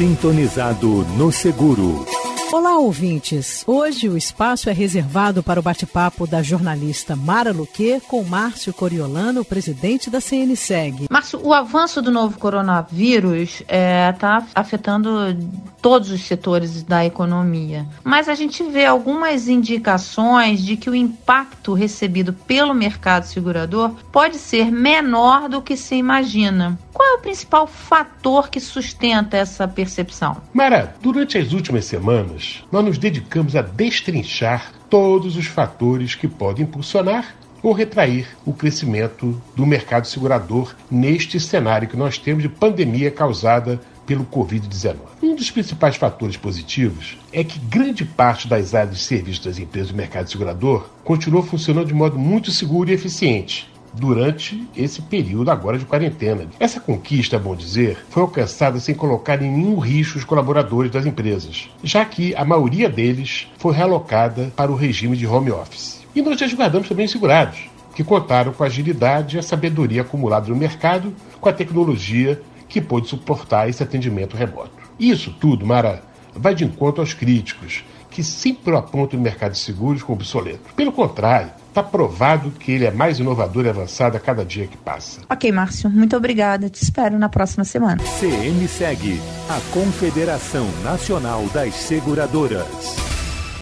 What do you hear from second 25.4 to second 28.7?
do que se imagina. Qual é o principal fator que